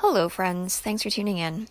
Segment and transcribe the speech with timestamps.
[0.00, 0.78] Hello, friends.
[0.78, 1.68] Thanks for tuning in.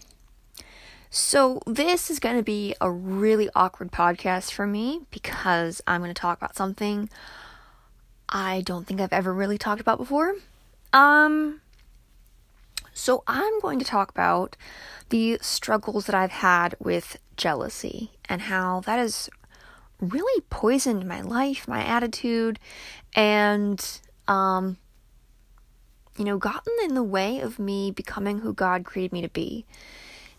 [1.12, 6.09] So, this is going to be a really awkward podcast for me because I'm going
[6.09, 7.07] to talk about something
[8.27, 10.33] I don't think I've ever really talked about before.
[10.91, 11.61] Um,
[12.96, 14.57] so, I'm going to talk about
[15.10, 19.30] the struggles that I've had with jealousy and how that has
[20.02, 22.57] really poisoned my life, my attitude,
[23.13, 24.77] and um,
[26.18, 29.66] you know, gotten in the way of me becoming who God created me to be.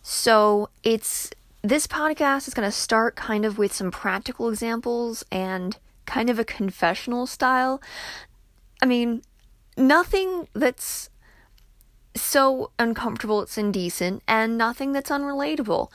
[0.01, 1.31] So it's
[1.61, 6.39] this podcast is going to start kind of with some practical examples and kind of
[6.39, 7.81] a confessional style.
[8.81, 9.21] I mean,
[9.75, 11.09] nothing that's
[12.15, 15.91] so uncomfortable it's indecent, and nothing that's unrelatable.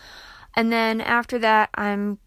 [0.55, 2.19] And then after that, I'm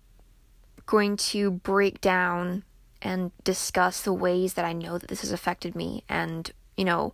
[0.85, 2.63] going to break down
[3.01, 7.13] and discuss the ways that I know that this has affected me and, you know,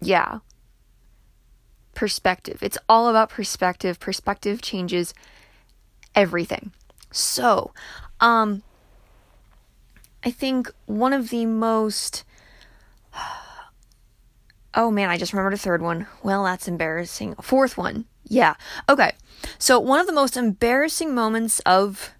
[0.00, 0.38] yeah.
[1.94, 2.58] Perspective.
[2.62, 4.00] It's all about perspective.
[4.00, 5.14] Perspective changes
[6.14, 6.72] everything.
[7.10, 7.72] So,
[8.20, 8.62] um,
[10.24, 12.24] I think one of the most.
[14.76, 16.08] Oh man, I just remembered a third one.
[16.24, 17.36] Well, that's embarrassing.
[17.36, 18.06] Fourth one.
[18.24, 18.54] Yeah.
[18.88, 19.12] Okay.
[19.56, 22.10] So, one of the most embarrassing moments of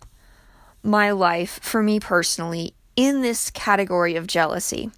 [0.80, 4.92] my life for me personally in this category of jealousy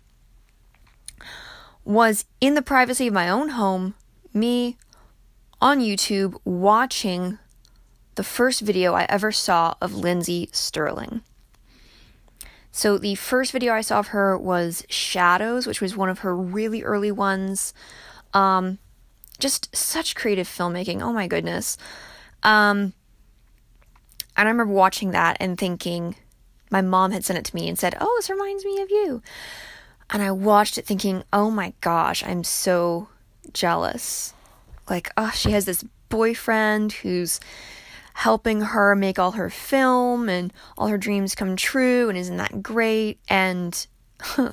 [1.86, 3.94] was in the privacy of my own home,
[4.34, 4.76] me
[5.60, 7.38] on YouTube watching
[8.16, 11.22] the first video I ever saw of Lindsey Stirling.
[12.72, 16.36] So, the first video I saw of her was Shadows, which was one of her
[16.36, 17.72] really early ones.
[18.34, 18.78] Um,
[19.38, 21.00] just such creative filmmaking.
[21.00, 21.78] Oh my goodness.
[22.42, 22.92] Um,
[24.36, 26.16] and I remember watching that and thinking,
[26.70, 29.22] my mom had sent it to me and said, Oh, this reminds me of you.
[30.10, 33.08] And I watched it thinking, oh my gosh, I'm so
[33.52, 34.34] jealous.
[34.88, 37.40] Like, oh, she has this boyfriend who's
[38.14, 42.62] helping her make all her film and all her dreams come true, and isn't that
[42.62, 43.18] great?
[43.28, 43.86] And
[44.20, 44.52] huh,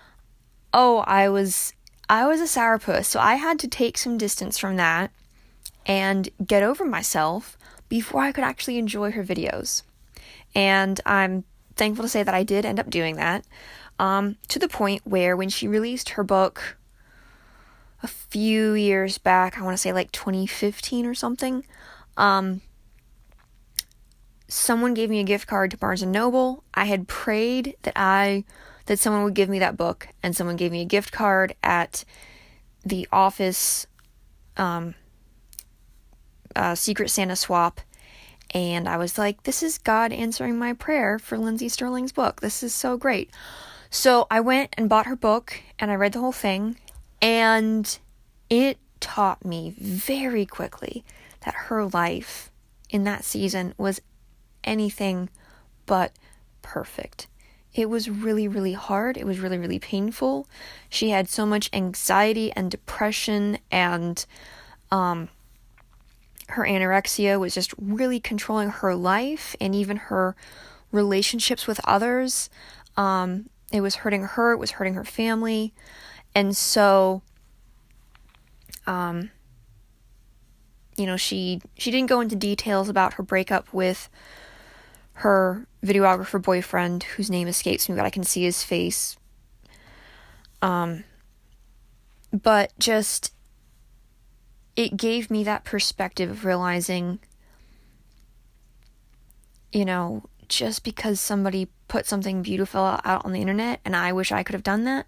[0.74, 1.72] oh, I was
[2.08, 5.10] I was a sourpuss, so I had to take some distance from that
[5.86, 7.56] and get over myself
[7.88, 9.82] before I could actually enjoy her videos.
[10.54, 11.44] And I'm
[11.76, 13.44] thankful to say that I did end up doing that
[14.02, 16.76] um, to the point where when she released her book
[18.02, 21.64] a few years back, I want to say like 2015 or something,
[22.16, 22.62] um,
[24.48, 26.64] someone gave me a gift card to Barnes and Noble.
[26.74, 28.42] I had prayed that I
[28.86, 32.04] that someone would give me that book, and someone gave me a gift card at
[32.84, 33.86] the office
[34.56, 34.96] um,
[36.56, 37.80] uh, Secret Santa swap.
[38.52, 42.40] And I was like, this is God answering my prayer for Lindsey Stirling's book.
[42.40, 43.30] This is so great.
[43.94, 46.78] So I went and bought her book and I read the whole thing,
[47.20, 47.98] and
[48.48, 51.04] it taught me very quickly
[51.44, 52.50] that her life
[52.88, 54.00] in that season was
[54.64, 55.28] anything
[55.84, 56.12] but
[56.62, 57.26] perfect.
[57.74, 59.18] It was really, really hard.
[59.18, 60.48] It was really, really painful.
[60.88, 64.24] She had so much anxiety and depression, and
[64.90, 65.28] um,
[66.48, 70.34] her anorexia was just really controlling her life and even her
[70.90, 72.48] relationships with others.
[72.96, 75.72] Um, it was hurting her, it was hurting her family.
[76.34, 77.22] And so
[78.86, 79.30] um
[80.96, 84.10] you know, she she didn't go into details about her breakup with
[85.14, 89.16] her videographer boyfriend whose name escapes me, but I can see his face.
[90.60, 91.04] Um
[92.32, 93.32] but just
[94.74, 97.18] it gave me that perspective of realizing
[99.72, 100.22] you know,
[100.56, 104.54] just because somebody put something beautiful out on the internet and I wish I could
[104.54, 105.06] have done that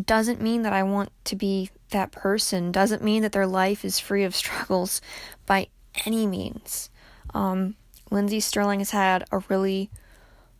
[0.00, 3.98] doesn't mean that I want to be that person, doesn't mean that their life is
[3.98, 5.00] free of struggles
[5.46, 5.68] by
[6.04, 6.90] any means.
[7.34, 7.76] Um,
[8.10, 9.90] Lindsey Stirling has had a really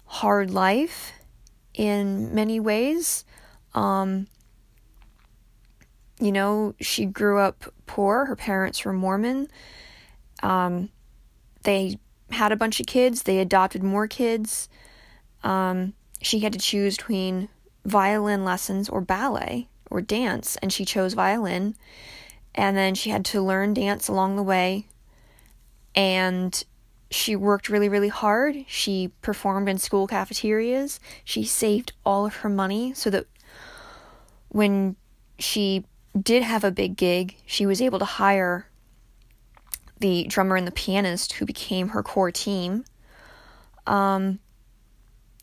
[0.06, 1.12] hard life
[1.74, 3.24] in many ways.
[3.74, 4.26] Um,
[6.20, 8.26] you know, she grew up poor.
[8.26, 9.48] Her parents were Mormon.
[10.42, 10.90] Um,
[11.62, 11.98] they
[12.32, 14.68] had a bunch of kids, they adopted more kids.
[15.42, 17.48] Um, she had to choose between
[17.84, 21.74] violin lessons or ballet or dance, and she chose violin.
[22.54, 24.86] And then she had to learn dance along the way.
[25.94, 26.62] And
[27.10, 28.64] she worked really, really hard.
[28.68, 31.00] She performed in school cafeterias.
[31.24, 33.26] She saved all of her money so that
[34.48, 34.96] when
[35.38, 35.84] she
[36.20, 38.69] did have a big gig, she was able to hire
[40.00, 42.84] the drummer and the pianist who became her core team.
[43.86, 44.40] Um,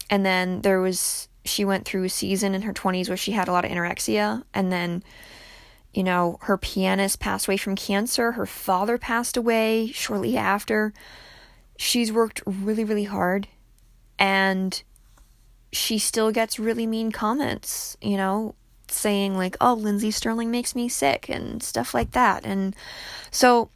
[0.09, 3.47] and then there was, she went through a season in her 20s where she had
[3.47, 4.43] a lot of anorexia.
[4.53, 5.03] And then
[5.93, 10.93] you know, her pianist passed away from cancer, her father passed away shortly after.
[11.75, 13.47] She's worked really, really hard
[14.19, 14.83] and
[15.71, 18.53] she still gets really mean comments, you know,
[18.89, 22.45] saying like, "Oh, Lindsey Stirling makes me sick" and stuff like that.
[22.45, 22.75] And
[23.31, 23.69] so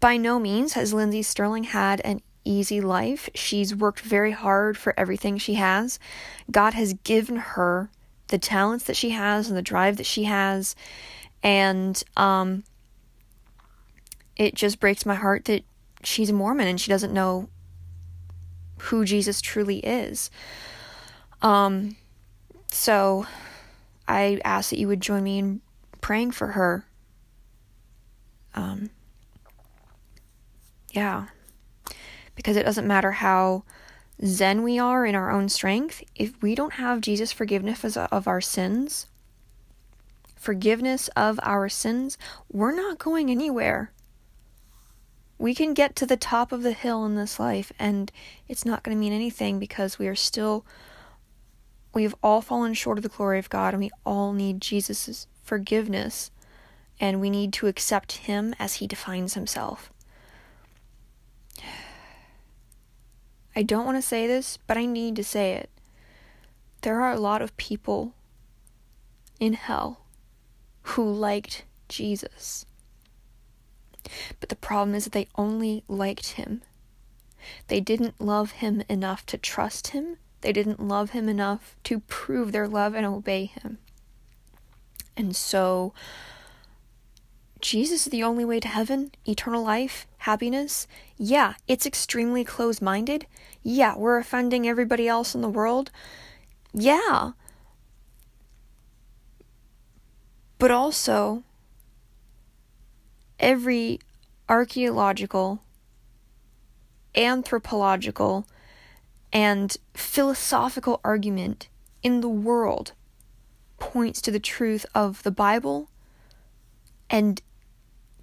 [0.00, 3.28] by no means has Lindsey Stirling had an easy life.
[3.34, 5.98] She's worked very hard for everything she has.
[6.50, 7.90] God has given her
[8.28, 10.74] the talents that she has and the drive that she has.
[11.42, 12.64] And um,
[14.36, 15.64] it just breaks my heart that
[16.02, 17.48] she's a Mormon and she doesn't know
[18.78, 20.30] who Jesus truly is.
[21.40, 21.96] Um,
[22.70, 23.26] so
[24.08, 25.60] I ask that you would join me in
[26.00, 26.84] praying for her.
[28.54, 28.90] Um,
[30.92, 31.26] yeah.
[32.36, 33.64] Because it doesn't matter how
[34.24, 38.40] zen we are in our own strength, if we don't have Jesus' forgiveness of our
[38.40, 39.06] sins,
[40.36, 42.16] forgiveness of our sins,
[42.50, 43.92] we're not going anywhere.
[45.38, 48.12] We can get to the top of the hill in this life, and
[48.48, 50.64] it's not going to mean anything because we are still,
[51.94, 56.30] we've all fallen short of the glory of God, and we all need Jesus' forgiveness,
[57.00, 59.92] and we need to accept Him as He defines Himself.
[63.54, 65.70] I don't want to say this, but I need to say it.
[66.82, 68.14] There are a lot of people
[69.38, 70.00] in hell
[70.82, 72.66] who liked Jesus.
[74.40, 76.62] But the problem is that they only liked him.
[77.68, 80.16] They didn't love him enough to trust him.
[80.40, 83.78] They didn't love him enough to prove their love and obey him.
[85.16, 85.92] And so
[87.62, 90.88] Jesus is the only way to heaven, eternal life, happiness?
[91.16, 93.26] Yeah, it's extremely close minded.
[93.62, 95.92] Yeah, we're offending everybody else in the world.
[96.74, 97.30] Yeah.
[100.58, 101.44] But also,
[103.38, 104.00] every
[104.48, 105.62] archaeological,
[107.14, 108.44] anthropological,
[109.32, 111.68] and philosophical argument
[112.02, 112.92] in the world
[113.78, 115.88] points to the truth of the Bible
[117.08, 117.40] and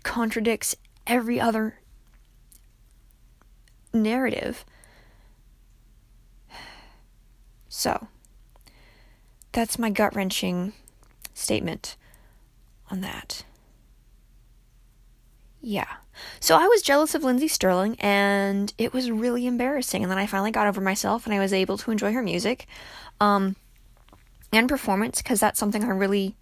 [0.09, 0.75] contradicts
[1.05, 1.75] every other
[3.93, 4.65] narrative.
[7.69, 8.07] So,
[9.51, 10.73] that's my gut wrenching
[11.35, 11.95] statement
[12.89, 13.43] on that.
[15.61, 15.97] Yeah.
[16.39, 20.01] So I was jealous of Lindsey Stirling and it was really embarrassing.
[20.01, 22.65] And then I finally got over myself and I was able to enjoy her music
[23.21, 23.55] um,
[24.51, 26.35] and performance because that's something I really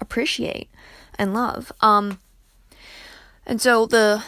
[0.00, 0.68] appreciate
[1.16, 1.70] and love.
[1.80, 2.18] Um,
[3.46, 4.24] and so the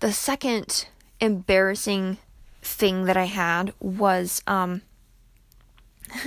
[0.00, 0.86] the second
[1.20, 2.18] embarrassing
[2.62, 4.82] thing that I had was um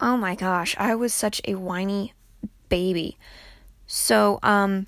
[0.00, 2.12] oh my gosh, I was such a whiny
[2.68, 3.16] baby.
[3.86, 4.86] So um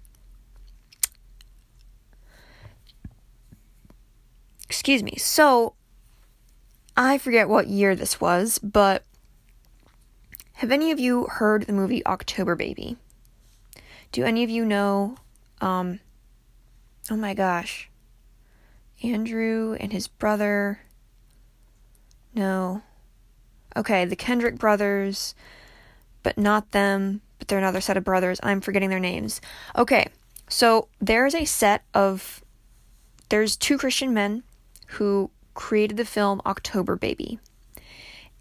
[4.69, 5.15] excuse me.
[5.17, 5.75] So
[6.97, 9.05] I forget what year this was, but
[10.55, 12.97] have any of you heard the movie October Baby?
[14.13, 15.17] Do any of you know
[15.61, 16.01] um
[17.11, 17.91] oh my gosh.
[19.03, 20.81] Andrew and his brother.
[22.35, 22.83] No.
[23.77, 25.35] Okay, the Kendrick brothers,
[26.23, 28.41] but not them, but they're another set of brothers.
[28.43, 29.41] I'm forgetting their names.
[29.77, 30.09] Okay,
[30.49, 32.43] so there's a set of.
[33.31, 34.45] There's two Christian men
[34.87, 37.39] who created the film October Baby.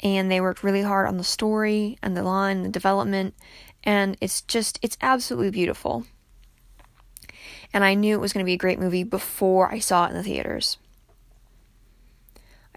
[0.02, 3.36] And they worked really hard on the story and the line, and the development,
[3.84, 6.06] and it's just, it's absolutely beautiful
[7.74, 10.12] and I knew it was going to be a great movie before I saw it
[10.12, 10.78] in the theaters.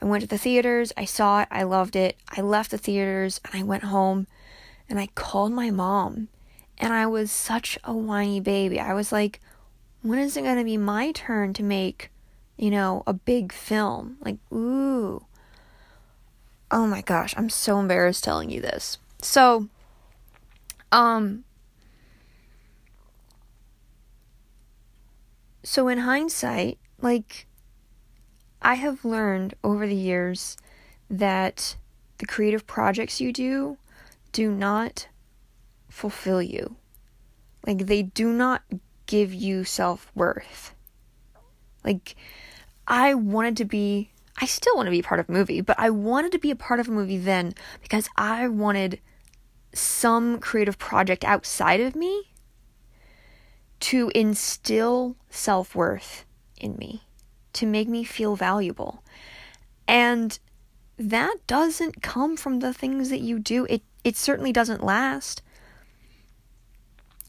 [0.00, 2.16] I went to the theaters, I saw it, I loved it.
[2.30, 4.26] I left the theaters and I went home
[4.88, 6.28] and I called my mom.
[6.78, 8.78] And I was such a whiny baby.
[8.78, 9.40] I was like,
[10.02, 12.10] when is it going to be my turn to make,
[12.58, 14.18] you know, a big film?
[14.20, 15.24] Like, ooh.
[16.70, 18.98] Oh my gosh, I'm so embarrassed telling you this.
[19.22, 19.68] So,
[20.92, 21.44] um,
[25.68, 27.48] So, in hindsight, like,
[28.62, 30.56] I have learned over the years
[31.10, 31.76] that
[32.18, 33.76] the creative projects you do
[34.30, 35.08] do not
[35.88, 36.76] fulfill you.
[37.66, 38.62] Like, they do not
[39.06, 40.72] give you self worth.
[41.82, 42.14] Like,
[42.86, 45.90] I wanted to be, I still want to be part of a movie, but I
[45.90, 49.00] wanted to be a part of a movie then because I wanted
[49.72, 52.35] some creative project outside of me
[53.86, 56.24] to instill self worth
[56.58, 57.04] in me,
[57.52, 59.04] to make me feel valuable.
[59.86, 60.36] And
[60.98, 63.64] that doesn't come from the things that you do.
[63.70, 65.40] It it certainly doesn't last.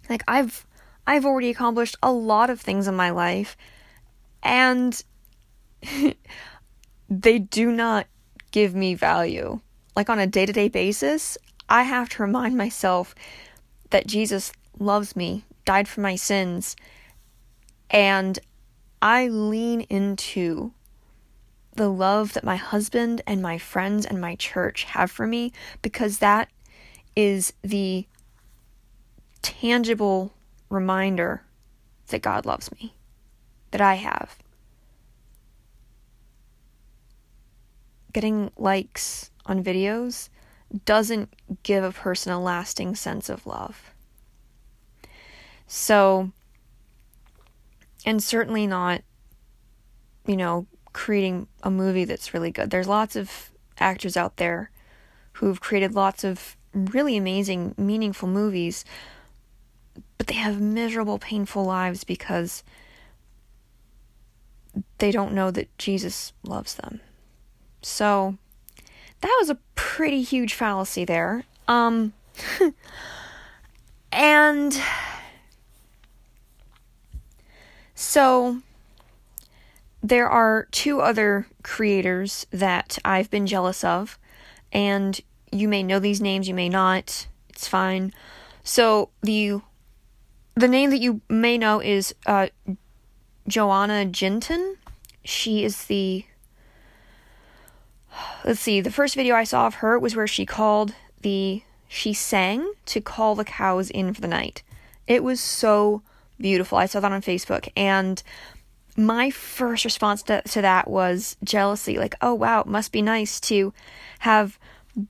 [0.09, 0.65] Like I've
[1.05, 3.55] I've already accomplished a lot of things in my life
[4.41, 4.99] and
[7.07, 8.07] they do not
[8.49, 9.59] give me value.
[9.95, 11.37] Like on a day-to-day basis,
[11.69, 13.13] I have to remind myself
[13.91, 16.75] that Jesus loves me, died for my sins,
[17.91, 18.39] and
[19.01, 20.71] I lean into
[21.75, 26.17] the love that my husband and my friends and my church have for me because
[26.19, 26.49] that
[27.15, 28.07] is the
[29.41, 30.33] tangible
[30.69, 31.43] reminder
[32.07, 32.95] that God loves me,
[33.71, 34.37] that I have.
[38.13, 40.29] Getting likes on videos
[40.85, 41.33] doesn't
[41.63, 43.91] give a person a lasting sense of love.
[45.67, 46.31] So,
[48.05, 49.01] and certainly not,
[50.25, 52.69] you know, creating a movie that's really good.
[52.69, 54.71] There's lots of actors out there
[55.33, 58.85] who've created lots of really amazing, meaningful movies,
[60.17, 62.63] but they have miserable, painful lives because
[64.99, 67.01] they don't know that Jesus loves them.
[67.81, 68.37] So,
[69.21, 71.43] that was a pretty huge fallacy there.
[71.67, 72.13] Um,
[74.11, 74.79] and
[77.99, 78.61] so
[80.03, 84.19] there are two other creators that I've been jealous of,
[84.71, 85.19] and
[85.51, 87.25] you may know these names, you may not.
[87.49, 88.13] It's fine.
[88.63, 89.61] So the
[90.53, 92.49] the name that you may know is uh,
[93.47, 94.75] Joanna Jinton.
[95.25, 96.23] She is the
[98.45, 98.79] let's see.
[98.79, 103.01] The first video I saw of her was where she called the she sang to
[103.01, 104.61] call the cows in for the night.
[105.07, 106.03] It was so
[106.39, 106.77] beautiful.
[106.77, 108.21] I saw that on Facebook and
[108.97, 111.97] my first response to, to that was jealousy.
[111.97, 113.73] Like, oh wow, it must be nice to
[114.19, 114.57] have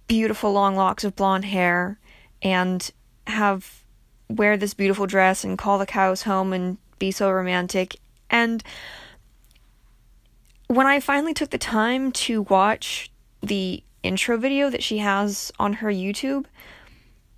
[0.08, 1.98] beautiful long locks of blonde hair
[2.42, 2.92] and
[3.28, 3.84] have
[4.30, 7.96] wear this beautiful dress and call the cows home and be so romantic.
[8.30, 8.62] And
[10.68, 13.10] when I finally took the time to watch
[13.42, 16.46] the intro video that she has on her YouTube,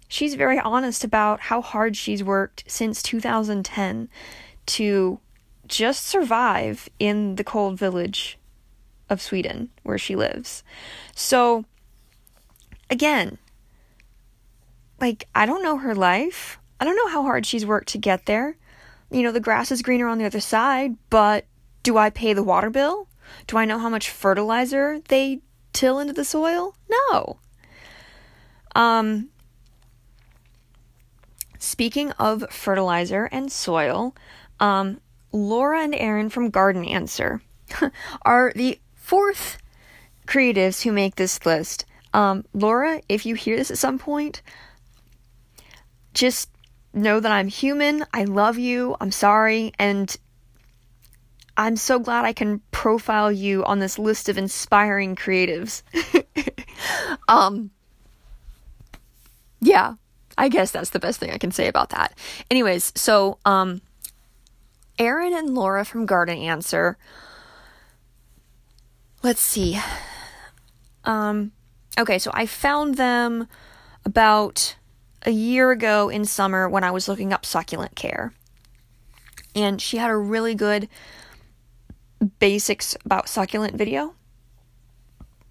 [0.10, 4.10] she's very honest about how hard she's worked since 2010
[4.66, 5.20] to
[5.68, 8.38] just survive in the cold village
[9.10, 10.64] of Sweden where she lives.
[11.16, 11.64] So,
[12.90, 13.38] again,
[15.00, 16.60] like, I don't know her life.
[16.80, 18.58] I don't know how hard she's worked to get there.
[19.12, 21.46] You know, the grass is greener on the other side, but
[21.84, 23.08] do I pay the water bill?
[23.48, 26.76] Do I know how much fertilizer they till into the soil?
[26.90, 27.38] No.
[28.76, 29.30] Um,
[31.60, 34.16] speaking of fertilizer and soil,
[34.60, 35.00] um,
[35.32, 37.42] Laura and Aaron from Garden Answer
[38.24, 39.60] are the fourth
[40.26, 41.86] creatives who make this list.
[42.14, 44.42] Um, Laura, if you hear this at some point,
[46.14, 46.50] just
[46.94, 48.06] know that I'm human.
[48.14, 48.96] I love you.
[49.00, 49.74] I'm sorry.
[49.78, 50.16] And
[51.58, 55.84] I'm so glad I can profile you on this list of inspiring creatives.
[57.28, 57.70] um,
[59.62, 59.96] yeah,
[60.40, 62.18] I guess that's the best thing I can say about that.
[62.50, 63.82] Anyways, so, um,
[64.98, 66.98] Aaron and Laura from Garden Answer.
[69.22, 69.78] Let's see.
[71.04, 71.52] Um,
[71.98, 73.48] okay, so I found them
[74.06, 74.76] about
[75.24, 78.34] a year ago in summer when I was looking up succulent care.
[79.54, 80.88] And she had a really good
[82.40, 84.16] basics about succulent video.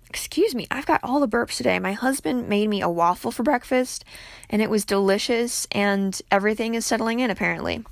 [0.09, 1.79] Excuse me, I've got all the burps today.
[1.79, 4.05] My husband made me a waffle for breakfast
[4.49, 7.85] and it was delicious and everything is settling in apparently.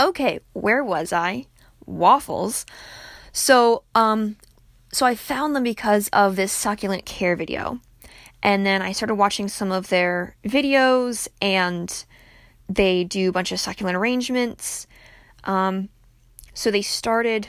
[0.00, 1.46] Okay, where was I?
[1.86, 2.66] Waffles.
[3.32, 4.36] So, um,
[4.92, 7.80] so I found them because of this succulent care video.
[8.42, 12.04] And then I started watching some of their videos and
[12.68, 14.86] they do a bunch of succulent arrangements.
[15.44, 15.88] Um,
[16.54, 17.48] so they started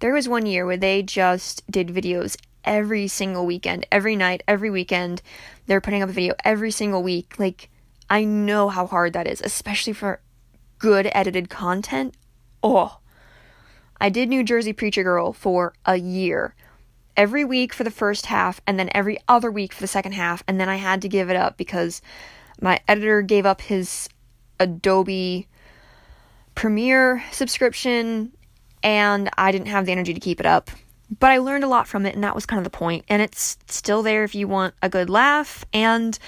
[0.00, 4.70] there was one year where they just did videos every single weekend, every night, every
[4.70, 5.22] weekend.
[5.66, 7.38] They're putting up a video every single week.
[7.38, 7.70] Like
[8.10, 10.20] I know how hard that is, especially for
[10.78, 12.14] good edited content.
[12.62, 12.98] Oh,
[14.00, 16.54] I did New Jersey Preacher Girl for a year.
[17.16, 20.42] Every week for the first half, and then every other week for the second half,
[20.46, 22.02] and then I had to give it up because
[22.60, 24.10] my editor gave up his
[24.60, 25.48] Adobe
[26.54, 28.32] Premiere subscription,
[28.82, 30.70] and I didn't have the energy to keep it up.
[31.20, 33.04] But I learned a lot from it, and that was kind of the point.
[33.08, 36.18] And it's still there if you want a good laugh, and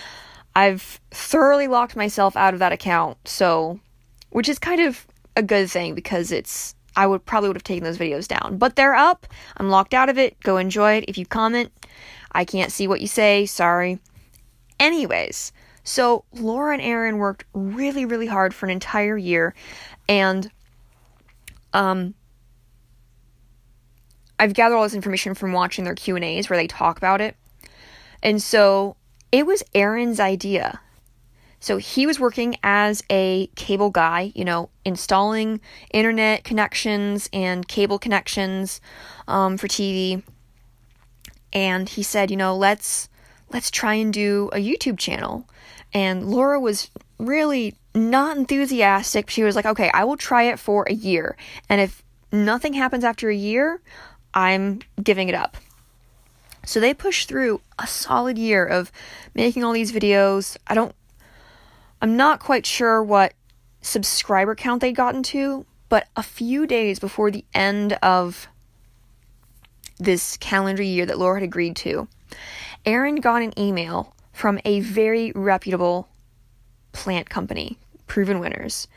[0.54, 3.80] I've thoroughly locked myself out of that account, so
[4.30, 7.84] which is kind of a good thing because it's I would probably would have taken
[7.84, 8.58] those videos down.
[8.58, 9.26] But they're up.
[9.56, 10.38] I'm locked out of it.
[10.40, 11.04] Go enjoy it.
[11.06, 11.72] If you comment,
[12.32, 13.46] I can't see what you say.
[13.46, 14.00] Sorry.
[14.80, 15.52] Anyways,
[15.88, 19.54] So Laura and Aaron worked really, really hard for an entire year,
[20.06, 20.50] and
[21.72, 22.12] um,
[24.38, 27.20] I've gathered all this information from watching their Q and A's where they talk about
[27.20, 27.36] it,
[28.22, 28.96] and so
[29.32, 30.80] it was Aaron's idea.
[31.60, 35.60] So he was working as a cable guy, you know, installing
[35.92, 38.80] internet connections and cable connections
[39.26, 40.22] um, for TV.
[41.52, 43.08] And he said, you know, let's
[43.50, 45.48] let's try and do a YouTube channel.
[45.92, 49.30] And Laura was really not enthusiastic.
[49.30, 51.36] She was like, okay, I will try it for a year.
[51.68, 53.80] And if nothing happens after a year,
[54.34, 55.56] I'm giving it up.
[56.64, 58.92] So they pushed through a solid year of
[59.34, 60.56] making all these videos.
[60.66, 60.94] I don't,
[62.02, 63.32] I'm not quite sure what
[63.80, 68.48] subscriber count they'd gotten to, but a few days before the end of
[69.98, 72.08] this calendar year that Laura had agreed to,
[72.84, 76.08] Aaron got an email from a very reputable
[76.92, 78.88] plant company, Proven Winners.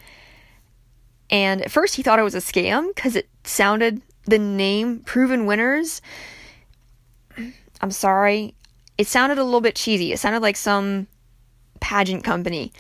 [1.29, 5.45] And at first he thought it was a scam because it sounded, the name Proven
[5.45, 6.01] Winners,
[7.81, 8.55] I'm sorry,
[8.97, 10.11] it sounded a little bit cheesy.
[10.13, 11.07] It sounded like some
[11.79, 12.71] pageant company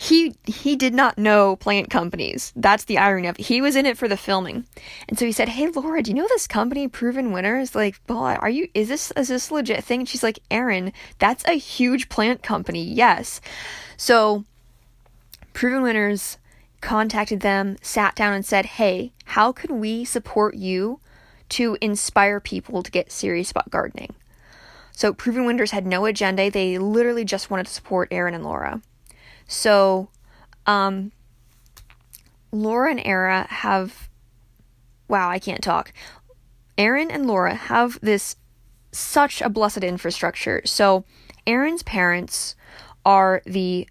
[0.00, 2.52] he he did not know plant companies.
[2.54, 3.46] That's the irony of it.
[3.46, 4.64] He was in it for the filming.
[5.08, 7.74] And so he said, Hey Laura, do you know this company, Proven Winners?
[7.74, 10.00] Like, well, are you is this is this legit thing?
[10.00, 13.40] And she's like, Aaron, that's a huge plant company, yes.
[13.96, 14.44] So
[15.52, 16.38] Proven Winners
[16.80, 21.00] contacted them, sat down and said, Hey, how can we support you
[21.50, 24.14] to inspire people to get serious about gardening?
[24.92, 26.50] So Proven Winners had no agenda.
[26.50, 28.82] They literally just wanted to support Aaron and Laura.
[29.46, 30.08] So,
[30.66, 31.12] um,
[32.50, 34.08] Laura and Era have,
[35.06, 35.92] wow, I can't talk.
[36.76, 38.36] Aaron and Laura have this
[38.90, 40.62] such a blessed infrastructure.
[40.64, 41.04] So,
[41.46, 42.56] Aaron's parents
[43.04, 43.88] are the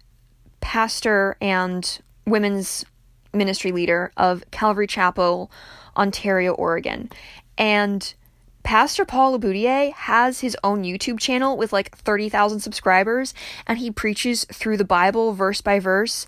[0.60, 2.84] pastor and women's
[3.32, 5.50] ministry leader of Calvary Chapel,
[5.96, 7.10] Ontario, Oregon.
[7.56, 8.14] And
[8.62, 13.34] Pastor Paul LeBoutillier has his own YouTube channel with like 30,000 subscribers,
[13.66, 16.26] and he preaches through the Bible verse by verse.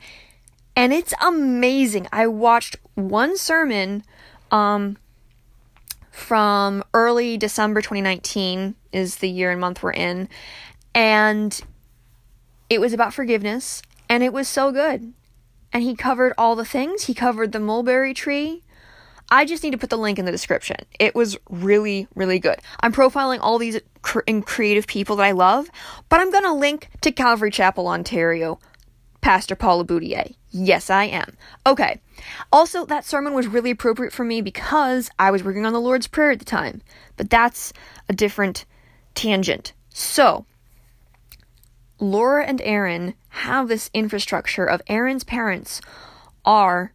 [0.74, 2.08] And it's amazing.
[2.12, 4.04] I watched one sermon
[4.50, 4.96] um,
[6.10, 10.28] from early December 2019, is the year and month we're in,
[10.94, 11.60] and
[12.68, 15.12] it was about forgiveness, and it was so good.
[15.72, 17.04] And he covered all the things.
[17.04, 18.62] He covered the mulberry tree.
[19.30, 20.76] I just need to put the link in the description.
[20.98, 22.58] It was really, really good.
[22.80, 25.70] I'm profiling all these cr- creative people that I love,
[26.08, 28.58] but I'm going to link to Calvary Chapel, Ontario,
[29.20, 30.34] Pastor Paul LeBoutillier.
[30.50, 31.36] Yes, I am.
[31.64, 32.00] Okay.
[32.52, 36.08] Also, that sermon was really appropriate for me because I was working on the Lord's
[36.08, 36.82] Prayer at the time,
[37.16, 37.72] but that's
[38.08, 38.64] a different
[39.14, 39.74] tangent.
[39.90, 40.44] So,
[42.00, 45.80] Laura and Aaron have this infrastructure of Aaron's parents
[46.44, 46.92] are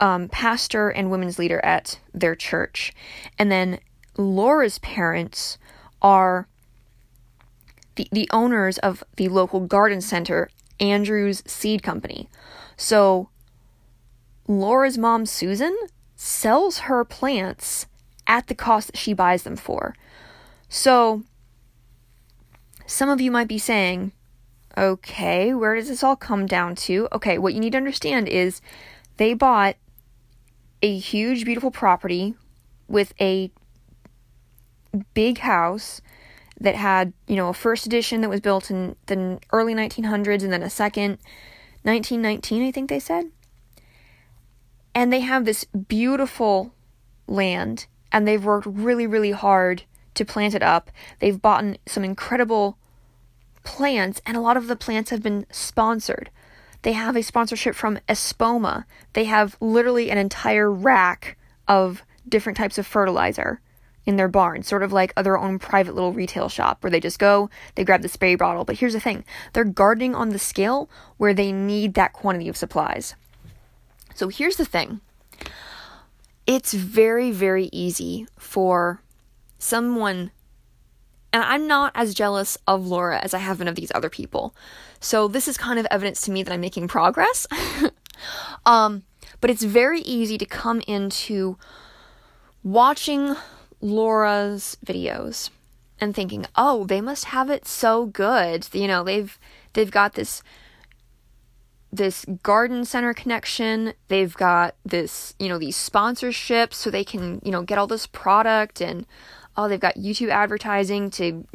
[0.00, 2.92] um, pastor and women's leader at their church.
[3.38, 3.80] And then
[4.16, 5.58] Laura's parents
[6.00, 6.48] are
[7.96, 10.48] the, the owners of the local garden center,
[10.80, 12.28] Andrews Seed Company.
[12.76, 13.28] So
[14.48, 15.76] Laura's mom, Susan,
[16.16, 17.86] sells her plants
[18.26, 19.94] at the cost that she buys them for.
[20.68, 21.22] So
[22.86, 24.12] some of you might be saying,
[24.76, 27.08] okay, where does this all come down to?
[27.12, 28.60] Okay, what you need to understand is
[29.16, 29.76] they bought
[30.82, 32.34] a huge, beautiful property
[32.88, 33.50] with a
[35.14, 36.00] big house
[36.60, 40.52] that had, you know, a first edition that was built in the early 1900s and
[40.52, 41.18] then a second
[41.82, 43.30] 1919, I think they said.
[44.94, 46.72] And they have this beautiful
[47.26, 50.90] land and they've worked really, really hard to plant it up.
[51.20, 52.78] They've bought some incredible
[53.64, 56.30] plants and a lot of the plants have been sponsored.
[56.82, 58.84] They have a sponsorship from Espoma.
[59.14, 63.60] They have literally an entire rack of different types of fertilizer
[64.06, 67.18] in their barn, sort of like their own private little retail shop where they just
[67.18, 68.64] go, they grab the spray bottle.
[68.64, 72.56] But here's the thing they're gardening on the scale where they need that quantity of
[72.56, 73.14] supplies.
[74.14, 75.00] So here's the thing
[76.46, 79.00] it's very, very easy for
[79.58, 80.30] someone
[81.34, 84.54] and I'm not as jealous of Laura as I have been of these other people.
[85.00, 87.48] So this is kind of evidence to me that I'm making progress.
[88.66, 89.02] um,
[89.40, 91.58] but it's very easy to come into
[92.62, 93.34] watching
[93.80, 95.50] Laura's videos
[96.00, 99.36] and thinking, "Oh, they must have it so good." You know, they've
[99.72, 100.40] they've got this
[101.92, 103.94] this garden center connection.
[104.08, 108.06] They've got this, you know, these sponsorships so they can, you know, get all this
[108.06, 109.06] product and
[109.56, 111.46] oh, they've got YouTube advertising to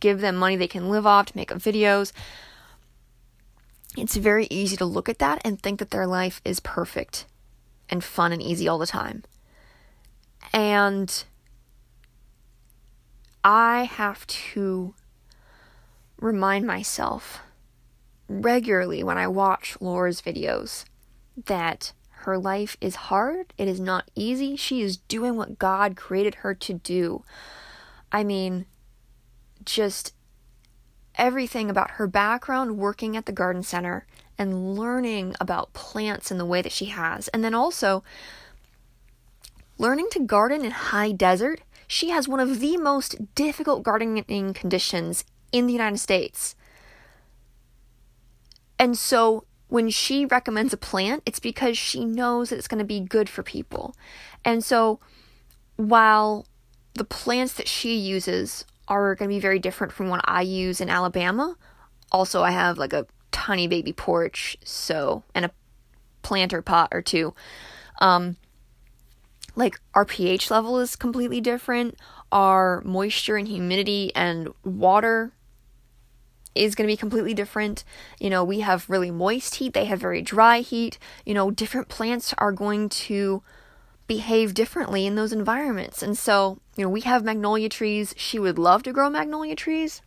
[0.00, 2.12] give them money they can live off to make up videos.
[3.96, 7.26] It's very easy to look at that and think that their life is perfect
[7.88, 9.24] and fun and easy all the time.
[10.52, 11.24] And
[13.44, 14.94] I have to
[16.18, 17.40] remind myself
[18.28, 20.84] regularly when I watch Laura's videos
[21.46, 24.56] that her life is hard, it is not easy.
[24.56, 27.24] She is doing what God created her to do.
[28.12, 28.66] I mean,
[29.64, 30.14] just
[31.14, 34.06] everything about her background working at the garden center
[34.38, 37.28] and learning about plants in the way that she has.
[37.28, 38.02] And then also
[39.78, 41.60] learning to garden in high desert.
[41.86, 46.54] She has one of the most difficult gardening conditions in the United States.
[48.78, 52.84] And so when she recommends a plant, it's because she knows that it's going to
[52.84, 53.94] be good for people.
[54.44, 54.98] And so
[55.76, 56.46] while
[56.94, 60.80] the plants that she uses are going to be very different from what I use
[60.80, 61.56] in Alabama,
[62.10, 65.50] also I have like a tiny baby porch, so and a
[66.22, 67.32] planter pot or two.
[68.00, 68.36] Um
[69.56, 71.96] like our pH level is completely different.
[72.32, 75.32] Our moisture and humidity and water
[76.54, 77.84] is going to be completely different.
[78.18, 80.98] You know, we have really moist heat, they have very dry heat.
[81.24, 83.42] You know, different plants are going to
[84.06, 86.02] behave differently in those environments.
[86.02, 88.14] And so, you know, we have magnolia trees.
[88.16, 90.02] She would love to grow magnolia trees.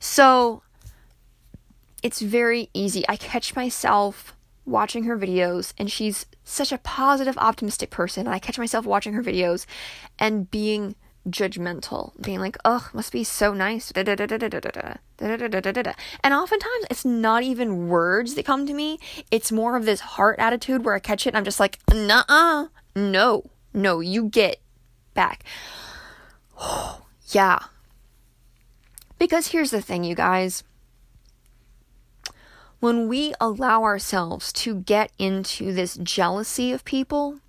[0.00, 0.62] So,
[2.02, 3.04] it's very easy.
[3.08, 8.38] I catch myself watching her videos and she's such a positive optimistic person and I
[8.38, 9.64] catch myself watching her videos
[10.18, 10.96] and being
[11.28, 14.08] judgmental, being like, "Oh, must be so nice." And
[16.34, 18.98] oftentimes it's not even words that come to me.
[19.30, 22.68] It's more of this heart attitude where I catch it and I'm just like, "Nuh-uh.
[22.94, 23.50] No.
[23.74, 24.60] No, you get
[25.14, 25.44] back."
[27.28, 27.58] yeah.
[29.18, 30.62] Because here's the thing, you guys.
[32.80, 37.40] When we allow ourselves to get into this jealousy of people,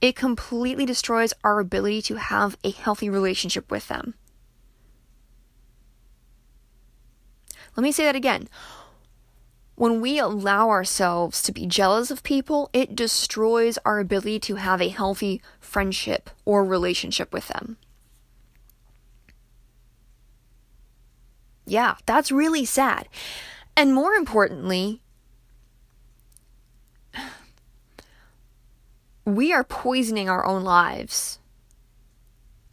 [0.00, 4.14] it completely destroys our ability to have a healthy relationship with them.
[7.76, 8.48] Let me say that again.
[9.74, 14.82] When we allow ourselves to be jealous of people, it destroys our ability to have
[14.82, 17.76] a healthy friendship or relationship with them.
[21.64, 23.08] Yeah, that's really sad.
[23.76, 25.02] And more importantly,
[29.28, 31.38] we are poisoning our own lives.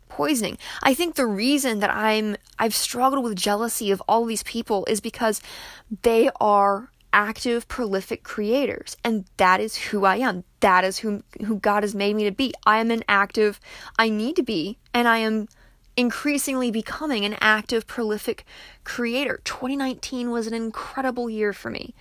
[0.08, 0.58] Poisoning.
[0.82, 5.02] I think the reason that I'm I've struggled with jealousy of all these people is
[5.02, 5.42] because
[6.04, 10.46] they are active prolific creators and that is who I am.
[10.62, 12.54] That is who who God has made me to be.
[12.66, 13.60] I am an active
[14.00, 15.50] I need to be and I am
[15.98, 18.46] increasingly becoming an active prolific
[18.86, 19.42] creator.
[19.44, 21.94] 2019 was an incredible year for me.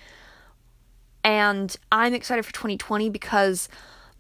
[1.25, 3.69] And I'm excited for 2020 because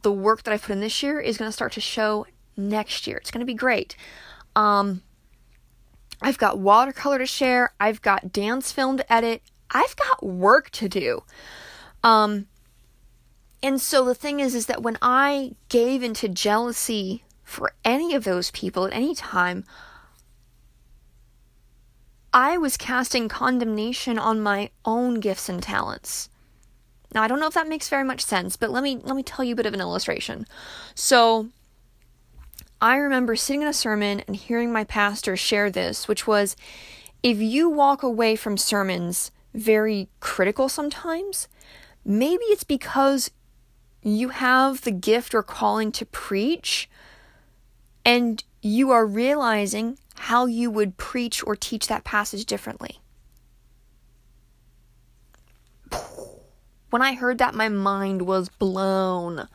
[0.04, 3.08] the work that I put in this year is going to start to show next
[3.08, 3.16] year.
[3.16, 3.96] It's going to be great.
[4.54, 5.02] Um,
[6.22, 7.72] I've got watercolor to share.
[7.80, 9.42] I've got dance film to edit.
[9.70, 11.24] I've got work to do.
[12.04, 12.46] Um,
[13.62, 18.24] and so the thing is, is that when I gave into jealousy for any of
[18.24, 19.64] those people at any time,
[22.32, 26.28] I was casting condemnation on my own gifts and talents.
[27.14, 29.22] Now I don't know if that makes very much sense, but let me let me
[29.22, 30.46] tell you a bit of an illustration.
[30.94, 31.48] So
[32.80, 36.56] I remember sitting in a sermon and hearing my pastor share this, which was
[37.22, 41.48] if you walk away from sermons very critical sometimes,
[42.04, 43.30] maybe it's because
[44.02, 46.90] you have the gift or calling to preach
[48.04, 52.98] and you are realizing how you would preach or teach that passage differently.
[56.94, 59.48] When I heard that, my mind was blown.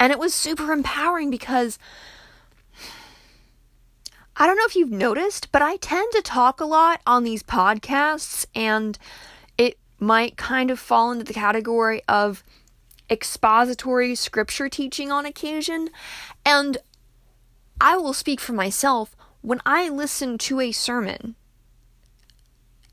[0.00, 1.78] And it was super empowering because
[4.38, 7.42] I don't know if you've noticed, but I tend to talk a lot on these
[7.42, 8.98] podcasts, and
[9.58, 12.42] it might kind of fall into the category of
[13.10, 15.90] expository scripture teaching on occasion.
[16.46, 16.78] And
[17.82, 21.34] I will speak for myself when I listen to a sermon,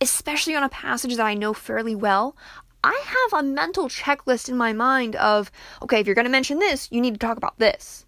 [0.02, 2.36] especially on a passage that I know fairly well,
[2.84, 6.60] I have a mental checklist in my mind of, okay, if you're going to mention
[6.60, 8.06] this, you need to talk about this.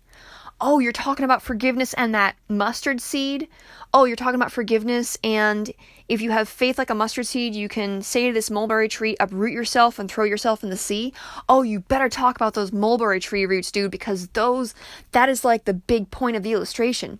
[0.64, 3.48] Oh, you're talking about forgiveness and that mustard seed.
[3.94, 5.70] Oh, you're talking about forgiveness, and
[6.08, 9.18] if you have faith like a mustard seed, you can say to this mulberry tree,
[9.20, 11.14] uproot yourself and throw yourself in the sea.
[11.50, 14.74] Oh, you better talk about those mulberry tree roots, dude, because those,
[15.12, 17.20] that is like the big point of the illustration.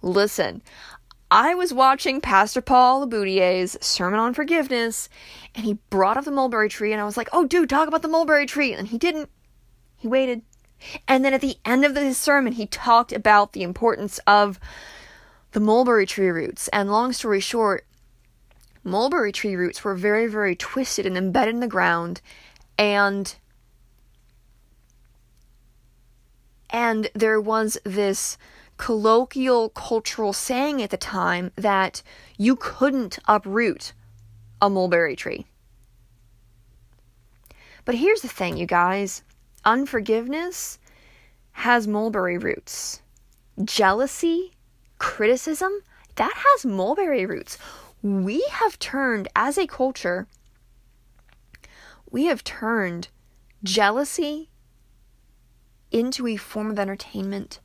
[0.00, 0.62] Listen,
[1.30, 5.08] I was watching Pastor Paul LeBoutillier's Sermon on Forgiveness,
[5.54, 8.02] and he brought up the mulberry tree, and I was like, oh, dude, talk about
[8.02, 8.72] the mulberry tree.
[8.72, 9.28] And he didn't.
[9.96, 10.42] He waited.
[11.08, 14.60] And then at the end of his sermon, he talked about the importance of
[15.52, 16.68] the mulberry tree roots.
[16.68, 17.86] And long story short,
[18.84, 22.20] mulberry tree roots were very, very twisted and embedded in the ground.
[22.78, 23.34] And
[26.70, 28.36] and there was this
[28.76, 32.02] colloquial cultural saying at the time that
[32.36, 33.92] you couldn't uproot
[34.60, 35.46] a mulberry tree.
[37.84, 39.22] But here's the thing, you guys
[39.64, 40.78] unforgiveness
[41.52, 43.00] has mulberry roots.
[43.64, 44.52] Jealousy,
[44.98, 45.72] criticism,
[46.16, 47.58] that has mulberry roots.
[48.02, 50.26] We have turned, as a culture,
[52.10, 53.08] we have turned
[53.64, 54.50] jealousy
[55.90, 57.60] into a form of entertainment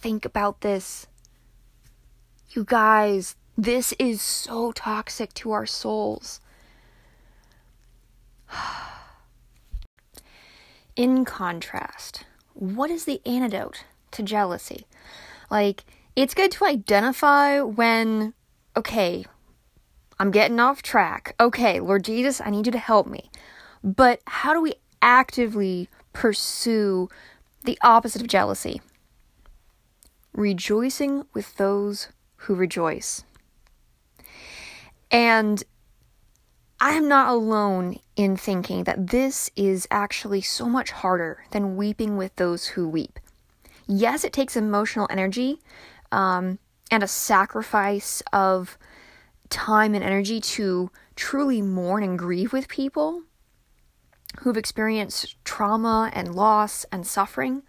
[0.00, 1.06] think about this.
[2.50, 6.40] You guys, this is so toxic to our souls.
[10.96, 14.86] In contrast, what is the antidote to jealousy?
[15.50, 15.84] Like,
[16.16, 18.34] it's good to identify when,
[18.76, 19.24] okay,
[20.18, 21.34] I'm getting off track.
[21.38, 23.30] Okay, Lord Jesus, I need you to help me.
[23.82, 27.08] But how do we actively pursue
[27.64, 28.82] the opposite of jealousy?
[30.32, 33.24] Rejoicing with those who rejoice.
[35.10, 35.62] And
[36.80, 42.16] I am not alone in thinking that this is actually so much harder than weeping
[42.16, 43.18] with those who weep.
[43.86, 45.60] Yes, it takes emotional energy
[46.12, 46.58] um,
[46.90, 48.78] and a sacrifice of
[49.50, 53.24] time and energy to truly mourn and grieve with people
[54.40, 57.62] who've experienced trauma and loss and suffering.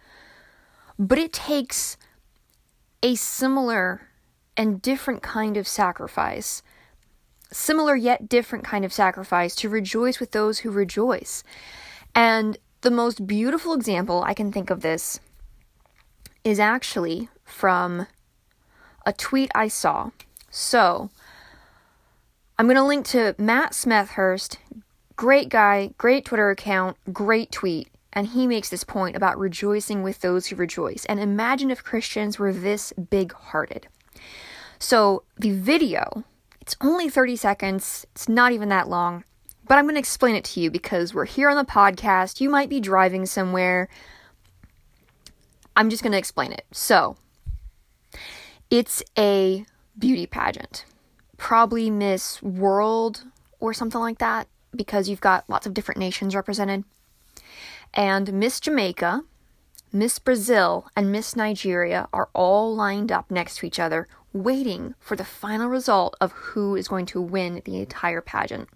[0.98, 1.96] But it takes
[3.02, 4.08] a similar
[4.56, 6.62] and different kind of sacrifice,
[7.50, 11.42] similar yet different kind of sacrifice to rejoice with those who rejoice.
[12.14, 15.20] And the most beautiful example I can think of this
[16.44, 18.06] is actually from
[19.06, 20.10] a tweet I saw.
[20.50, 21.10] So,
[22.58, 24.58] I'm going to link to Matt Smethurst,
[25.16, 27.88] great guy, great Twitter account, great tweet.
[28.12, 31.04] And he makes this point about rejoicing with those who rejoice.
[31.06, 33.88] And imagine if Christians were this big hearted.
[34.78, 36.24] So the video,
[36.60, 39.24] it's only 30 seconds, it's not even that long,
[39.66, 42.40] but I'm going to explain it to you because we're here on the podcast.
[42.40, 43.88] You might be driving somewhere.
[45.76, 46.66] I'm just going to explain it.
[46.72, 47.16] So
[48.70, 49.64] it's a
[49.98, 50.84] beauty pageant,
[51.36, 53.24] probably Miss World
[53.60, 56.84] or something like that, because you've got lots of different nations represented.
[57.94, 59.22] And Miss Jamaica,
[59.92, 65.16] Miss Brazil, and Miss Nigeria are all lined up next to each other, waiting for
[65.16, 68.68] the final result of who is going to win the entire pageant.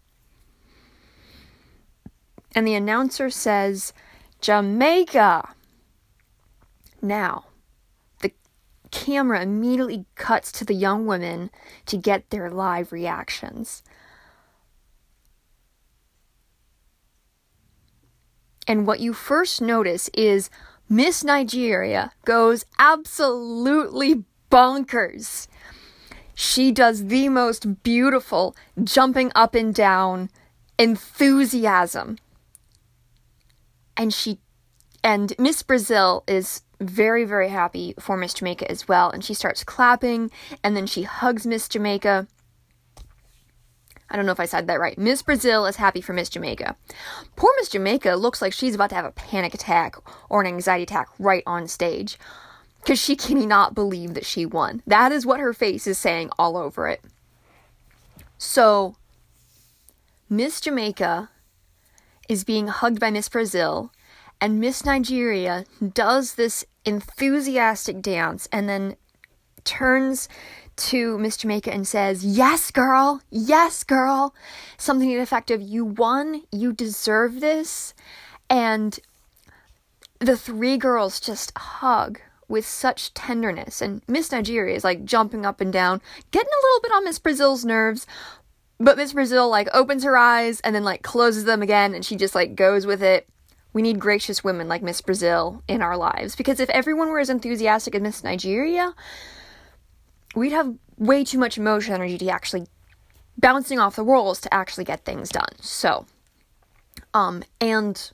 [2.55, 3.95] And the announcer says,
[4.43, 5.55] Jamaica!
[7.01, 7.47] Now,
[8.21, 8.33] the
[8.91, 11.51] camera immediately cuts to the young women
[11.87, 13.83] to get their live reactions.
[18.67, 20.51] And what you first notice is
[20.89, 25.49] Miss Nigeria goes absolutely bonkers.
[26.35, 30.31] She does the most beautiful jumping up and down
[30.79, 32.19] enthusiasm.
[33.97, 34.39] And she
[35.03, 39.65] and Miss Brazil is very very happy for Miss Jamaica as well and she starts
[39.65, 40.31] clapping
[40.63, 42.27] and then she hugs Miss Jamaica
[44.09, 44.97] I don't know if I said that right.
[44.97, 46.77] Miss Brazil is happy for Miss Jamaica.
[47.35, 49.97] Poor Miss Jamaica looks like she's about to have a panic attack
[50.29, 52.19] or an anxiety attack right on stage
[52.81, 54.81] because she cannot believe that she won.
[54.87, 57.03] That is what her face is saying all over it.
[58.39, 58.95] So,
[60.29, 61.31] Miss Jamaica
[62.29, 63.93] is being hugged by Miss Brazil,
[64.41, 65.65] and Miss Nigeria
[65.95, 68.97] does this enthusiastic dance and then
[69.65, 70.29] turns
[70.77, 74.35] to Miss Jamaica and says, Yes, girl, yes, girl.
[74.77, 77.95] Something to the effect of, You won, you deserve this.
[78.49, 78.99] And
[80.19, 83.81] the three girls just hug with such tenderness.
[83.81, 87.19] And Miss Nigeria is like jumping up and down, getting a little bit on Miss
[87.19, 88.07] Brazil's nerves.
[88.79, 92.17] But Miss Brazil like opens her eyes and then like closes them again and she
[92.17, 93.29] just like goes with it.
[93.73, 97.29] We need gracious women like Miss Brazil in our lives because if everyone were as
[97.29, 98.95] enthusiastic as Miss Nigeria,
[100.37, 102.67] we'd have way too much emotion energy to actually
[103.39, 105.49] bouncing off the walls to actually get things done.
[105.61, 106.07] So,
[107.13, 108.11] um, and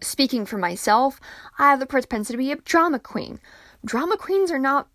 [0.00, 1.20] speaking for myself,
[1.58, 3.40] I have the propensity to be a drama queen.
[3.84, 4.88] Drama queens are not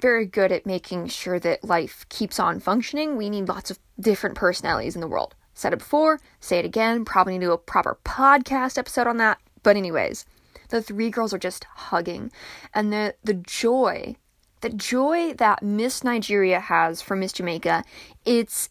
[0.00, 3.16] very good at making sure that life keeps on functioning.
[3.16, 5.34] We need lots of different personalities in the world.
[5.54, 9.18] Said it before, say it again, probably need to do a proper podcast episode on
[9.18, 9.38] that.
[9.62, 10.24] But anyways,
[10.70, 12.32] the three girls are just hugging.
[12.74, 14.16] And the the joy,
[14.62, 17.84] the joy that Miss Nigeria has for Miss Jamaica,
[18.24, 18.70] it's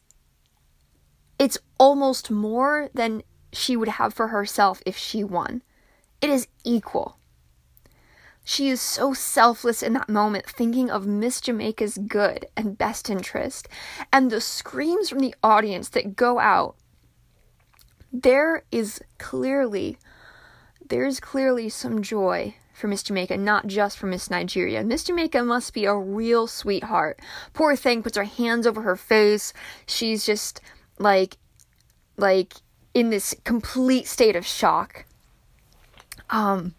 [1.37, 5.61] it's almost more than she would have for herself if she won.
[6.21, 7.17] It is equal.
[8.43, 13.67] She is so selfless in that moment, thinking of Miss Jamaica's good and best interest.
[14.13, 16.75] And the screams from the audience that go out,
[18.11, 19.97] there is clearly,
[20.87, 24.83] there's clearly some joy for Miss Jamaica, not just for Miss Nigeria.
[24.83, 27.19] Miss Jamaica must be a real sweetheart.
[27.53, 29.53] Poor thing puts her hands over her face.
[29.85, 30.59] She's just
[30.97, 31.37] like,
[32.17, 32.55] like
[32.93, 35.05] in this complete state of shock.
[36.31, 36.73] Um,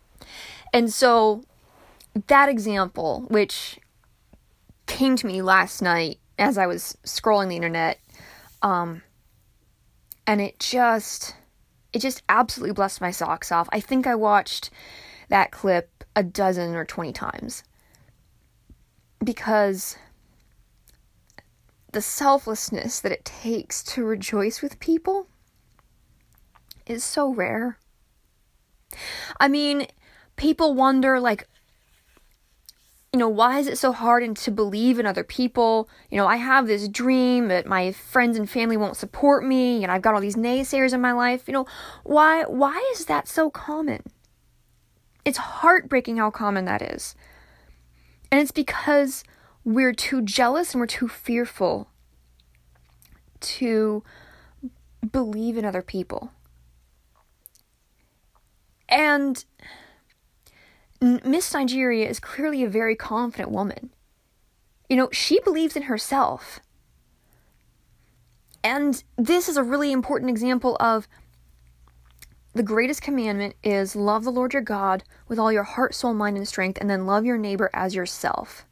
[0.73, 1.45] and so
[2.27, 3.79] that example, which
[4.87, 7.99] came to me last night as I was scrolling the internet,
[8.61, 9.03] um,
[10.27, 11.37] and it just,
[11.93, 13.69] it just absolutely blessed my socks off.
[13.73, 14.71] I think I watched
[15.29, 17.63] that clip a dozen or 20 times
[19.25, 19.97] because
[21.93, 25.29] the selflessness that it takes to rejoice with people
[26.87, 27.79] is so rare.
[29.39, 29.87] I mean,
[30.37, 31.47] people wonder, like,
[33.13, 35.89] you know, why is it so hard to believe in other people?
[36.11, 39.93] You know, I have this dream that my friends and family won't support me, and
[39.93, 41.47] I've got all these naysayers in my life.
[41.47, 41.67] You know,
[42.05, 44.03] why why is that so common?
[45.25, 47.15] It's heartbreaking how common that is.
[48.31, 49.25] And it's because
[49.65, 51.89] we're too jealous and we're too fearful
[53.41, 54.03] to
[55.11, 56.33] believe in other people.
[58.89, 59.45] And
[61.01, 63.91] Miss Nigeria is clearly a very confident woman.
[64.89, 66.61] You know, she believes in herself.
[68.63, 71.09] And this is a really important example of
[72.55, 76.37] the greatest commandment is love the Lord your God with all your heart, soul, mind,
[76.37, 78.67] and strength, and then love your neighbor as yourself.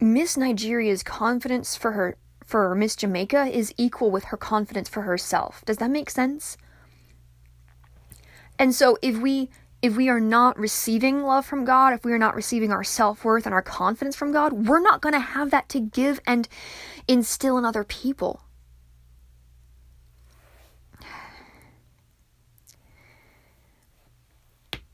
[0.00, 5.62] Miss Nigeria's confidence for her for Miss Jamaica is equal with her confidence for herself.
[5.66, 6.56] Does that make sense?
[8.58, 9.50] And so if we
[9.82, 13.46] if we are not receiving love from God, if we are not receiving our self-worth
[13.46, 16.48] and our confidence from God, we're not going to have that to give and
[17.08, 18.42] instill in other people.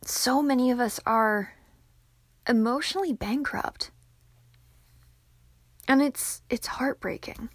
[0.08, 1.54] So many of us are
[2.48, 3.90] emotionally bankrupt.
[5.88, 7.48] And it's it's heartbreaking.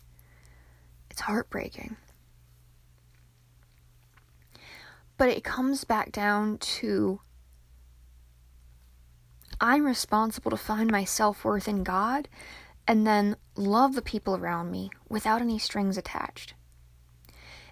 [1.10, 1.96] It's heartbreaking.
[5.16, 7.22] But it comes back down to
[9.62, 12.28] I'm responsible to find my self worth in God
[12.86, 16.54] and then love the people around me without any strings attached.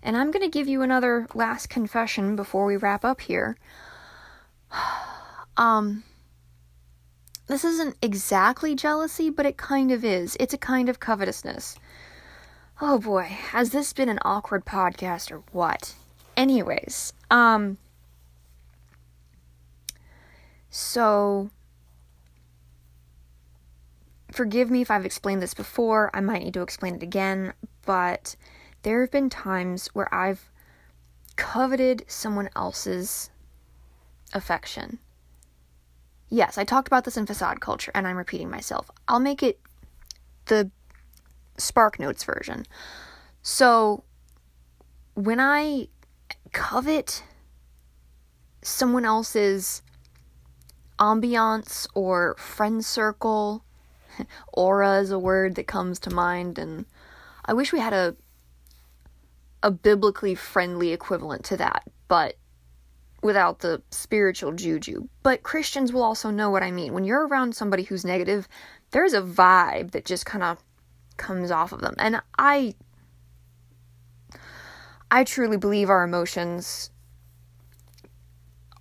[0.01, 3.57] And I'm going to give you another last confession before we wrap up here.
[5.57, 6.03] um,
[7.47, 10.37] this isn't exactly jealousy, but it kind of is.
[10.39, 11.77] It's a kind of covetousness.
[12.81, 15.95] Oh boy, has this been an awkward podcast or what?
[16.37, 17.77] Anyways, um
[20.69, 21.49] so
[24.31, 26.09] forgive me if I've explained this before.
[26.13, 27.53] I might need to explain it again,
[27.85, 28.35] but
[28.83, 30.49] there have been times where I've
[31.35, 33.29] coveted someone else's
[34.33, 34.99] affection.
[36.29, 38.89] Yes, I talked about this in facade culture and I'm repeating myself.
[39.07, 39.59] I'll make it
[40.45, 40.69] the
[41.57, 42.65] Spark Notes version.
[43.41, 44.03] So
[45.15, 45.87] when I
[46.51, 47.23] covet
[48.61, 49.81] someone else's
[50.99, 53.63] ambiance or friend circle.
[54.53, 56.85] Aura is a word that comes to mind, and
[57.45, 58.15] I wish we had a
[59.61, 62.35] a biblically friendly equivalent to that, but
[63.21, 65.07] without the spiritual juju.
[65.23, 66.93] But Christians will also know what I mean.
[66.93, 68.47] When you're around somebody who's negative,
[68.91, 70.63] there's a vibe that just kind of
[71.17, 71.95] comes off of them.
[71.97, 72.75] And I
[75.11, 76.91] I truly believe our emotions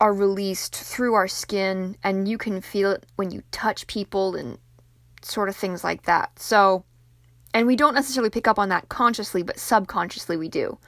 [0.00, 4.58] are released through our skin, and you can feel it when you touch people and
[5.22, 6.38] sort of things like that.
[6.38, 6.84] So,
[7.52, 10.78] and we don't necessarily pick up on that consciously, but subconsciously we do.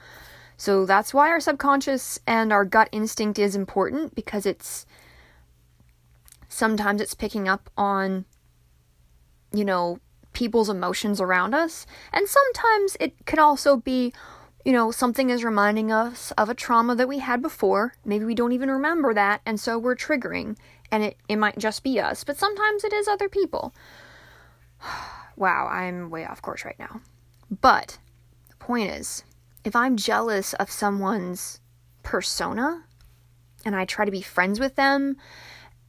[0.61, 4.85] So that's why our subconscious and our gut instinct is important because it's
[6.49, 8.25] sometimes it's picking up on,
[9.51, 9.99] you know,
[10.33, 14.13] people's emotions around us, and sometimes it can also be
[14.63, 17.95] you know, something is reminding us of a trauma that we had before.
[18.05, 20.57] Maybe we don't even remember that, and so we're triggering.
[20.91, 23.73] And it, it might just be us, but sometimes it is other people.
[25.35, 27.01] wow, I'm way off course right now.
[27.49, 27.97] But
[28.49, 29.23] the point is,
[29.63, 31.59] if I'm jealous of someone's
[32.03, 32.83] persona
[33.65, 35.17] and I try to be friends with them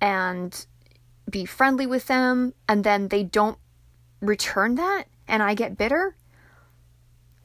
[0.01, 0.67] and
[1.31, 3.59] be friendly with them, and then they don't
[4.21, 6.17] return that and I get bitter,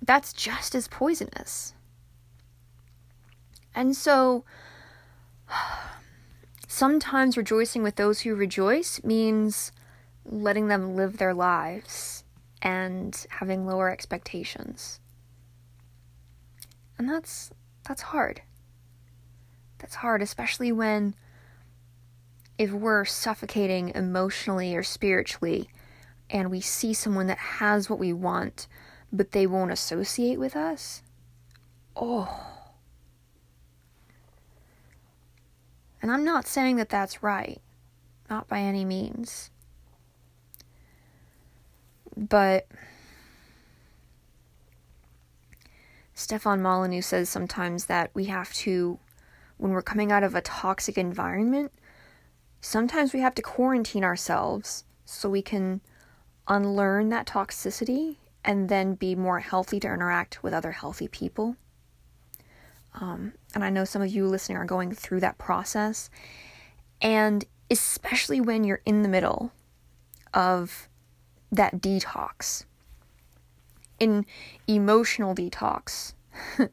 [0.01, 1.73] that's just as poisonous.
[3.73, 4.43] And so,
[6.67, 9.71] sometimes rejoicing with those who rejoice means
[10.25, 12.23] letting them live their lives
[12.61, 14.99] and having lower expectations.
[16.97, 17.51] And that's
[17.87, 18.41] that's hard.
[19.79, 21.15] That's hard, especially when
[22.57, 25.69] if we're suffocating emotionally or spiritually
[26.29, 28.67] and we see someone that has what we want,
[29.13, 31.01] but they won't associate with us.
[31.95, 32.57] Oh.
[36.01, 37.61] And I'm not saying that that's right,
[38.29, 39.51] not by any means.
[42.15, 42.67] But
[46.17, 48.97] Stefan Molyneux says sometimes that we have to,
[49.57, 51.71] when we're coming out of a toxic environment,
[52.59, 55.79] sometimes we have to quarantine ourselves so we can
[56.47, 61.55] unlearn that toxicity and then be more healthy to interact with other healthy people.
[62.99, 66.09] Um, and I know some of you listening are going through that process.
[66.99, 69.51] And especially when you're in the middle
[70.33, 70.89] of
[71.51, 72.65] that detox,
[73.99, 74.25] in
[74.67, 76.13] emotional detox.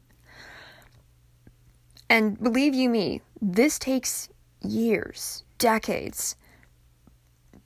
[2.09, 4.29] and believe you me, this takes
[4.61, 6.35] years, decades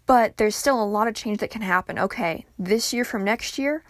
[0.10, 2.00] but there's still a lot of change that can happen.
[2.00, 3.84] Okay, this year from next year,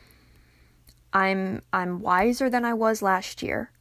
[1.13, 3.71] I'm I'm wiser than I was last year.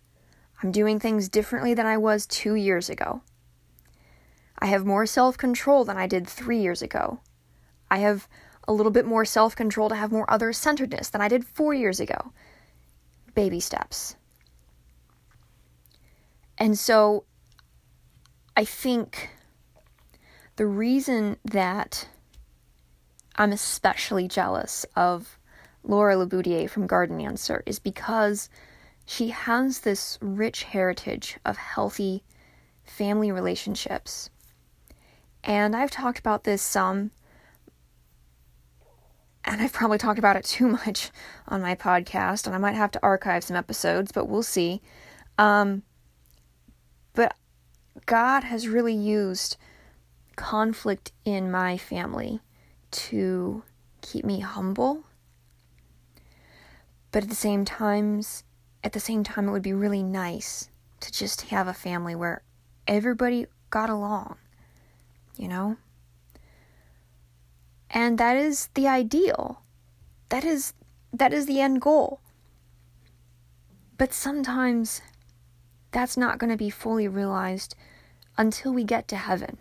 [0.63, 3.23] I'm doing things differently than I was 2 years ago.
[4.61, 7.19] I have more self-control than I did 3 years ago.
[7.91, 8.29] I have
[8.69, 12.33] a little bit more self-control to have more other-centeredness than I did 4 years ago.
[13.35, 14.15] Baby steps.
[16.59, 17.25] And so
[18.57, 19.31] I think
[20.57, 22.07] the reason that
[23.37, 25.39] I'm especially jealous of
[25.83, 28.51] Laura LeBoutillier from Garden Answer is because
[29.07, 32.25] she has this rich heritage of healthy
[32.85, 34.29] family relationships.
[35.45, 37.13] And I've talked about this some,
[39.45, 41.11] and I've probably talked about it too much
[41.47, 44.81] on my podcast, and I might have to archive some episodes, but we'll see.
[45.39, 45.83] Um,
[47.15, 47.35] but
[48.07, 49.57] God has really used
[50.37, 52.41] conflict in my family
[52.91, 53.63] to
[54.01, 55.05] keep me humble.
[57.11, 58.45] But at the same times,
[58.85, 60.71] at the same time it would be really nice
[61.01, 62.43] to just have a family where
[62.87, 64.37] everybody got along,
[65.37, 65.77] you know?
[67.91, 69.63] And that is the ideal.
[70.29, 70.75] That is
[71.13, 72.21] that is the end goal.
[73.97, 75.01] But sometimes
[75.91, 77.75] that's not going to be fully realized
[78.37, 79.59] until we get to heaven.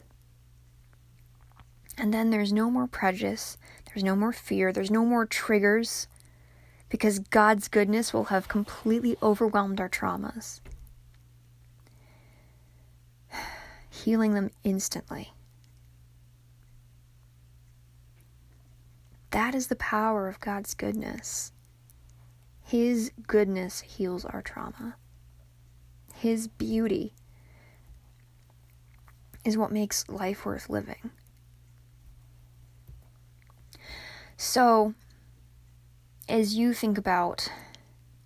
[1.98, 6.08] And then there's no more prejudice, there's no more fear, there's no more triggers,
[6.90, 10.62] because God's goodness will have completely overwhelmed our traumas,
[13.90, 15.34] healing them instantly.
[19.32, 21.52] That is the power of God's goodness.
[22.64, 24.96] His goodness heals our trauma.
[26.14, 27.14] His beauty
[29.46, 31.12] is what makes life worth living.
[34.36, 34.94] So,
[36.28, 37.50] as you think about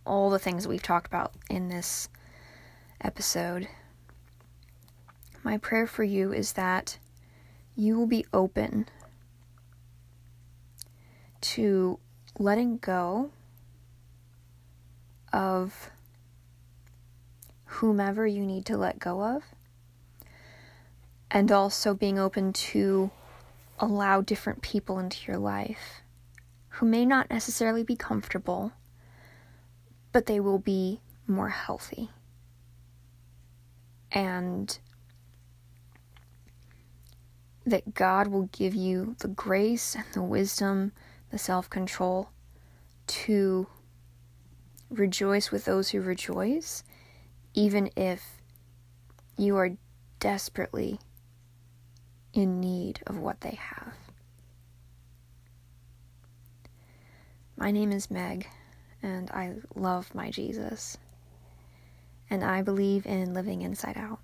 [0.06, 2.10] all the things that we've talked about in this
[3.00, 3.68] episode,
[5.44, 6.98] my prayer for you is that
[7.76, 8.88] you will be open
[11.42, 12.00] to
[12.40, 13.32] letting go
[15.34, 15.90] of
[17.66, 19.44] whomever you need to let go of,
[21.30, 23.12] and also being open to
[23.80, 26.02] allow different people into your life
[26.76, 28.72] who may not necessarily be comfortable,
[30.12, 32.10] but they will be more healthy.
[34.12, 34.78] And
[37.66, 40.92] that God will give you the grace and the wisdom,
[41.32, 42.30] the self control
[43.08, 43.68] to
[44.90, 46.84] rejoice with those who rejoice,
[47.54, 48.42] even if
[49.38, 49.72] you are
[50.20, 51.00] desperately
[52.34, 53.94] in need of what they have.
[57.58, 58.48] My name is Meg,
[59.04, 60.98] and I love my Jesus.
[62.30, 64.20] and I believe in living inside out.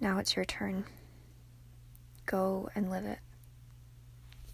[0.00, 0.84] Now it's your turn.
[2.24, 3.18] Go and live it.